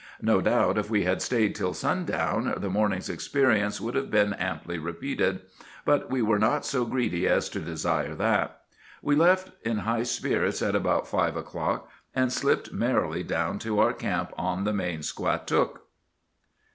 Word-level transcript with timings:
No 0.23 0.41
doubt 0.41 0.79
if 0.79 0.89
we 0.89 1.03
had 1.03 1.21
stayed 1.21 1.53
till 1.53 1.75
sundown 1.75 2.55
the 2.57 2.71
morning's 2.71 3.07
experience 3.07 3.79
would 3.79 3.93
have 3.93 4.09
been 4.09 4.33
amply 4.33 4.79
repeated; 4.79 5.41
but 5.85 6.09
we 6.09 6.23
were 6.23 6.39
not 6.39 6.65
so 6.65 6.85
greedy 6.85 7.27
as 7.27 7.47
to 7.49 7.59
desire 7.59 8.15
that. 8.15 8.61
We 9.03 9.15
left 9.15 9.51
in 9.63 9.77
high 9.85 10.01
spirits 10.01 10.63
at 10.63 10.73
about 10.73 11.07
five 11.07 11.37
o'clock, 11.37 11.87
and 12.15 12.33
slipped 12.33 12.73
merrily 12.73 13.21
down 13.21 13.59
to 13.59 13.77
our 13.77 13.93
camp 13.93 14.33
on 14.39 14.63
the 14.63 14.73
main 14.73 15.01
Squatook. 15.01 15.81